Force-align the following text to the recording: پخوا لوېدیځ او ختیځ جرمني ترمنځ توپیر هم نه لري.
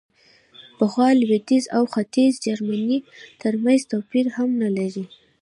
پخوا 0.77 1.07
لوېدیځ 1.19 1.65
او 1.77 1.83
ختیځ 1.93 2.33
جرمني 2.45 2.99
ترمنځ 3.41 3.81
توپیر 3.91 4.25
هم 4.35 4.49
نه 4.61 4.69
لري. 4.77 5.05